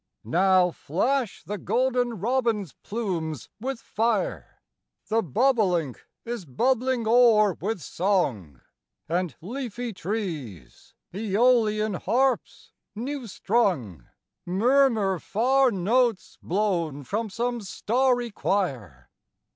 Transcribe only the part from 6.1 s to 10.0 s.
is bubbling o'er with song, And leafy